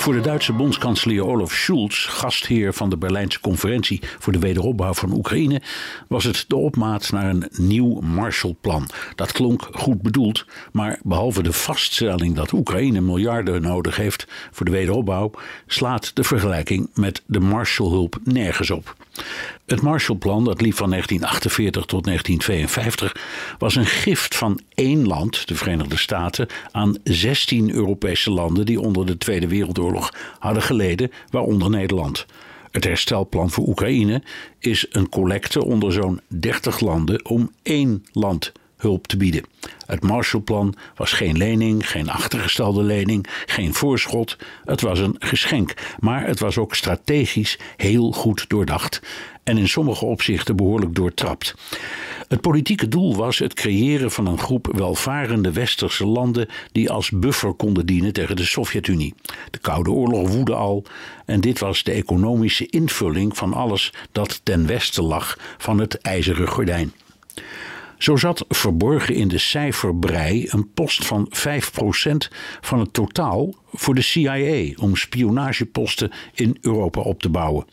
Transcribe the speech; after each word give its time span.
Voor 0.00 0.12
de 0.12 0.20
Duitse 0.20 0.52
bondskanselier 0.52 1.26
Olaf 1.26 1.52
Scholz, 1.52 2.06
gastheer 2.08 2.72
van 2.74 2.90
de 2.90 2.96
Berlijnse 2.96 3.40
conferentie 3.40 4.00
voor 4.18 4.32
de 4.32 4.38
wederopbouw 4.38 4.94
van 4.94 5.12
Oekraïne, 5.12 5.62
was 6.08 6.24
het 6.24 6.44
de 6.48 6.56
opmaat 6.56 7.12
naar 7.12 7.30
een 7.30 7.48
nieuw 7.52 8.00
Marshallplan. 8.00 8.88
Dat 9.14 9.32
klonk 9.32 9.68
goed 9.72 10.02
bedoeld, 10.02 10.44
maar 10.72 10.98
behalve 11.02 11.42
de 11.42 11.52
vaststelling 11.52 12.34
dat 12.34 12.52
Oekraïne 12.52 13.00
miljarden 13.00 13.62
nodig 13.62 13.96
heeft 13.96 14.26
voor 14.50 14.66
de 14.66 14.72
wederopbouw, 14.72 15.30
slaat 15.66 16.16
de 16.16 16.24
vergelijking 16.24 16.90
met 16.94 17.22
de 17.26 17.40
Marshallhulp 17.40 18.18
nergens 18.24 18.70
op. 18.70 18.96
Het 19.66 19.82
Marshallplan, 19.82 20.44
dat 20.44 20.60
liep 20.60 20.74
van 20.74 20.90
1948 20.90 21.84
tot 21.84 22.04
1952, 22.04 23.56
was 23.58 23.76
een 23.76 23.86
gift 23.86 24.36
van 24.36 24.60
één 24.74 25.06
land, 25.06 25.48
de 25.48 25.54
Verenigde 25.54 25.96
Staten, 25.96 26.48
aan 26.70 26.96
16 27.04 27.70
Europese 27.70 28.30
landen 28.30 28.66
die 28.66 28.80
onder 28.80 29.06
de 29.06 29.18
Tweede 29.18 29.48
Wereldoorlog 29.48 30.12
hadden 30.38 30.62
geleden, 30.62 31.12
waaronder 31.30 31.70
Nederland. 31.70 32.26
Het 32.70 32.84
herstelplan 32.84 33.50
voor 33.50 33.66
Oekraïne 33.68 34.22
is 34.58 34.86
een 34.90 35.08
collecte 35.08 35.64
onder 35.64 35.92
zo'n 35.92 36.20
30 36.28 36.80
landen 36.80 37.24
om 37.24 37.50
één 37.62 38.04
land 38.12 38.52
hulp 38.80 39.06
te 39.06 39.16
bieden. 39.16 39.44
Het 39.86 40.02
Marshallplan 40.02 40.74
was 40.96 41.12
geen 41.12 41.36
lening, 41.36 41.90
geen 41.90 42.10
achtergestelde 42.10 42.82
lening, 42.82 43.26
geen 43.46 43.74
voorschot. 43.74 44.36
Het 44.64 44.80
was 44.80 44.98
een 44.98 45.16
geschenk, 45.18 45.74
maar 45.98 46.26
het 46.26 46.40
was 46.40 46.58
ook 46.58 46.74
strategisch 46.74 47.58
heel 47.76 48.12
goed 48.12 48.48
doordacht 48.48 49.00
en 49.44 49.58
in 49.58 49.68
sommige 49.68 50.04
opzichten 50.04 50.56
behoorlijk 50.56 50.94
doortrapt. 50.94 51.54
Het 52.28 52.40
politieke 52.40 52.88
doel 52.88 53.16
was 53.16 53.38
het 53.38 53.54
creëren 53.54 54.10
van 54.10 54.26
een 54.26 54.38
groep 54.38 54.68
welvarende 54.72 55.52
westerse 55.52 56.06
landen 56.06 56.48
die 56.72 56.90
als 56.90 57.10
buffer 57.10 57.52
konden 57.52 57.86
dienen 57.86 58.12
tegen 58.12 58.36
de 58.36 58.44
Sovjet-Unie. 58.44 59.14
De 59.50 59.58
Koude 59.58 59.90
Oorlog 59.90 60.28
woedde 60.28 60.54
al 60.54 60.84
en 61.26 61.40
dit 61.40 61.58
was 61.58 61.82
de 61.82 61.92
economische 61.92 62.66
invulling 62.66 63.36
van 63.36 63.52
alles 63.52 63.92
dat 64.12 64.40
ten 64.42 64.66
westen 64.66 65.04
lag 65.04 65.38
van 65.58 65.78
het 65.78 65.94
ijzeren 66.00 66.48
gordijn. 66.48 66.92
Zo 68.00 68.16
zat 68.16 68.44
verborgen 68.48 69.14
in 69.14 69.28
de 69.28 69.38
cijferbrei 69.38 70.46
een 70.48 70.72
post 70.72 71.06
van 71.06 71.32
5% 71.32 71.32
van 72.60 72.80
het 72.80 72.92
totaal 72.92 73.54
voor 73.72 73.94
de 73.94 74.00
CIA 74.00 74.74
om 74.76 74.96
spionageposten 74.96 76.10
in 76.34 76.56
Europa 76.60 77.00
op 77.00 77.20
te 77.22 77.28
bouwen. 77.28 77.66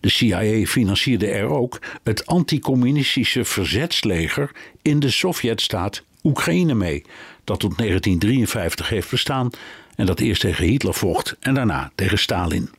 De 0.00 0.08
CIA 0.08 0.66
financierde 0.66 1.26
er 1.26 1.46
ook 1.46 1.80
het 2.02 2.26
anticommunistische 2.26 3.44
verzetsleger 3.44 4.50
in 4.82 5.00
de 5.00 5.10
Sovjetstaat 5.10 6.02
Oekraïne 6.22 6.74
mee, 6.74 7.02
dat 7.44 7.60
tot 7.60 7.78
1953 7.78 8.88
heeft 8.88 9.10
bestaan 9.10 9.50
en 9.96 10.06
dat 10.06 10.20
eerst 10.20 10.40
tegen 10.40 10.64
Hitler 10.64 10.94
vocht 10.94 11.36
en 11.40 11.54
daarna 11.54 11.90
tegen 11.94 12.18
Stalin. 12.18 12.70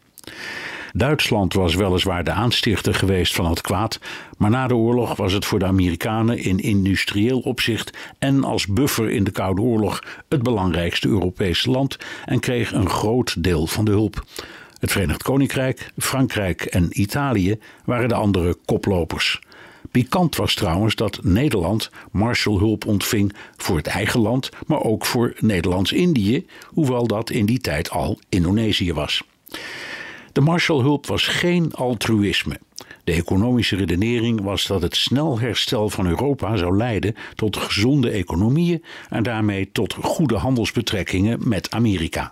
Duitsland 0.97 1.53
was 1.53 1.75
weliswaar 1.75 2.23
de 2.23 2.31
aanstichter 2.31 2.93
geweest 2.93 3.35
van 3.35 3.45
het 3.45 3.61
kwaad, 3.61 3.99
maar 4.37 4.49
na 4.49 4.67
de 4.67 4.75
oorlog 4.75 5.15
was 5.15 5.33
het 5.33 5.45
voor 5.45 5.59
de 5.59 5.65
Amerikanen 5.65 6.37
in 6.37 6.59
industrieel 6.59 7.39
opzicht 7.39 7.97
en 8.19 8.43
als 8.43 8.67
buffer 8.67 9.09
in 9.09 9.23
de 9.23 9.31
Koude 9.31 9.61
Oorlog 9.61 10.03
het 10.29 10.43
belangrijkste 10.43 11.07
Europese 11.07 11.71
land 11.71 11.97
en 12.25 12.39
kreeg 12.39 12.71
een 12.71 12.89
groot 12.89 13.43
deel 13.43 13.67
van 13.67 13.85
de 13.85 13.91
hulp. 13.91 14.25
Het 14.79 14.91
Verenigd 14.91 15.23
Koninkrijk, 15.23 15.91
Frankrijk 15.97 16.61
en 16.61 17.01
Italië 17.01 17.59
waren 17.85 18.09
de 18.09 18.15
andere 18.15 18.57
koplopers. 18.65 19.39
Pikant 19.91 20.35
was 20.35 20.53
trouwens 20.53 20.95
dat 20.95 21.19
Nederland 21.23 21.91
Marshallhulp 22.11 22.85
ontving 22.85 23.33
voor 23.57 23.77
het 23.77 23.87
eigen 23.87 24.19
land, 24.19 24.49
maar 24.67 24.83
ook 24.83 25.05
voor 25.05 25.33
Nederlands-Indië, 25.39 26.45
hoewel 26.65 27.07
dat 27.07 27.29
in 27.29 27.45
die 27.45 27.59
tijd 27.59 27.89
al 27.89 28.19
Indonesië 28.29 28.93
was. 28.93 29.23
De 30.35 30.41
Marshallhulp 30.41 31.07
was 31.07 31.27
geen 31.27 31.73
altruïsme. 31.73 32.59
De 33.03 33.11
economische 33.11 33.75
redenering 33.75 34.41
was 34.41 34.67
dat 34.67 34.81
het 34.81 34.95
snel 34.95 35.39
herstel 35.39 35.89
van 35.89 36.07
Europa 36.07 36.57
zou 36.57 36.77
leiden 36.77 37.15
tot 37.35 37.57
gezonde 37.57 38.09
economieën 38.09 38.83
en 39.09 39.23
daarmee 39.23 39.71
tot 39.71 39.93
goede 39.93 40.35
handelsbetrekkingen 40.35 41.39
met 41.47 41.71
Amerika. 41.71 42.31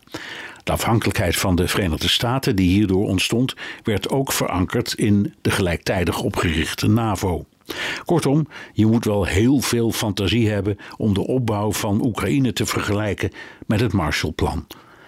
De 0.63 0.71
afhankelijkheid 0.71 1.35
van 1.35 1.55
de 1.55 1.67
Verenigde 1.67 2.07
Staten 2.07 2.55
die 2.55 2.69
hierdoor 2.69 3.07
ontstond, 3.07 3.53
werd 3.83 4.09
ook 4.09 4.31
verankerd 4.31 4.93
in 4.93 5.33
de 5.41 5.51
gelijktijdig 5.51 6.21
opgerichte 6.21 6.87
NAVO. 6.87 7.45
Kortom, 8.05 8.47
je 8.73 8.85
moet 8.85 9.05
wel 9.05 9.25
heel 9.25 9.59
veel 9.59 9.91
fantasie 9.91 10.49
hebben 10.49 10.77
om 10.97 11.13
de 11.13 11.27
opbouw 11.27 11.71
van 11.71 12.05
Oekraïne 12.05 12.53
te 12.53 12.65
vergelijken 12.65 13.31
met 13.67 13.79
het 13.79 13.93
Marshallplan. 13.93 14.67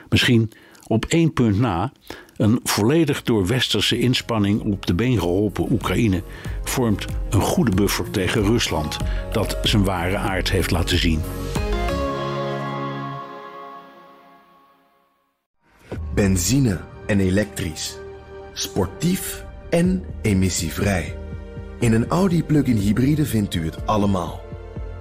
Misschien 0.09 0.51
op 0.88 1.06
één 1.06 1.33
punt 1.33 1.59
na, 1.59 1.91
een 2.38 2.59
volledig 2.63 3.23
door 3.23 3.47
westerse 3.47 4.00
inspanning 4.00 4.62
op 4.62 4.85
de 4.85 4.94
been 4.94 5.19
geholpen 5.19 5.72
Oekraïne 5.72 6.23
vormt 6.63 7.06
een 7.29 7.41
goede 7.41 7.75
buffer 7.75 8.12
tegen 8.12 8.44
Rusland, 8.44 8.97
dat 9.31 9.57
zijn 9.63 9.84
ware 9.84 10.18
aard 10.18 10.51
heeft 10.51 10.72
laten 10.72 10.97
zien. 10.97 11.22
Benzine 16.13 16.79
en 17.06 17.19
elektrisch. 17.19 17.97
Sportief 18.53 19.45
en 19.69 20.03
emissievrij. 20.22 21.18
In 21.79 21.94
een 21.94 22.07
Audi 22.07 22.44
plug-in 22.44 22.78
hybride 22.78 23.25
vindt 23.25 23.53
u 23.53 23.66
het 23.66 23.85
allemaal. 23.85 24.41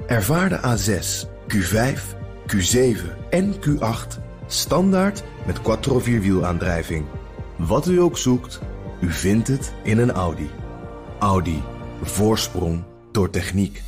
Ervaar 0.07 0.49
de 0.49 0.59
A6, 0.59 1.29
Q5, 1.55 2.01
Q7 2.47 3.29
en 3.31 3.55
Q8 3.55 4.23
standaard 4.47 5.23
met 5.47 5.63
quattro 5.63 5.99
vierwielaandrijving. 5.99 7.05
Wat 7.57 7.87
u 7.87 8.01
ook 8.01 8.19
zoekt, 8.19 8.61
u 9.01 9.11
vindt 9.11 9.49
het 9.49 9.73
in 9.83 9.99
een 9.99 10.11
Audi. 10.11 10.51
Audi. 11.19 11.63
Voorsprong 12.03 12.83
door 13.13 13.31
techniek. 13.31 13.83